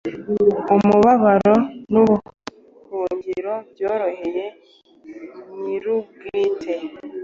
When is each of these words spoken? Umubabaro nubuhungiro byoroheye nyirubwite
Umubabaro 0.75 1.55
nubuhungiro 1.91 3.53
byoroheye 3.71 4.45
nyirubwite 5.61 6.73